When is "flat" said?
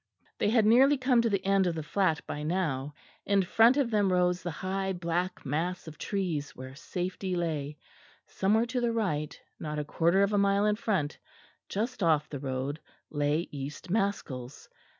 1.83-2.25